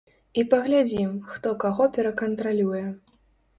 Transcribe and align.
І 0.41 0.45
паглядзім, 0.53 1.11
хто 1.35 1.53
каго 1.65 1.89
перакантралюе. 1.99 2.83